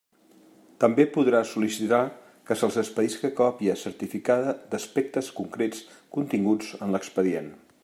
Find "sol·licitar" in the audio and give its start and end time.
1.49-1.99